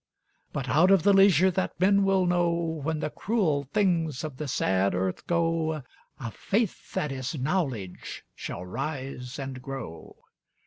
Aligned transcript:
But 0.51 0.67
out 0.67 0.89
of 0.89 1.03
the 1.03 1.13
leisure 1.13 1.51
that 1.51 1.79
men 1.79 2.03
will 2.03 2.25
know, 2.25 2.49
When 2.51 3.01
the 3.01 3.11
cruel 3.11 3.65
things 3.71 4.23
of 4.23 4.37
the 4.37 4.47
sad 4.47 4.95
earth 4.95 5.27
go, 5.27 5.83
A 6.19 6.31
Faith 6.31 6.93
that 6.93 7.11
is 7.11 7.35
Knowledge 7.37 8.25
shall 8.33 8.65
rise 8.65 9.37
and 9.37 9.61
grow. 9.61 10.15